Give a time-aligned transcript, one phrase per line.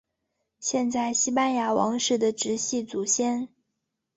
[0.59, 3.49] 现在西班牙王室的直系祖先。